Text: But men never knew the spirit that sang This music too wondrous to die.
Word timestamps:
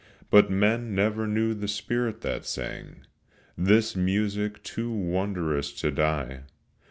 But 0.31 0.49
men 0.49 0.95
never 0.95 1.27
knew 1.27 1.53
the 1.53 1.67
spirit 1.67 2.21
that 2.21 2.43
sang 2.43 3.03
This 3.55 3.95
music 3.95 4.63
too 4.63 4.89
wondrous 4.89 5.71
to 5.73 5.91
die. 5.91 6.39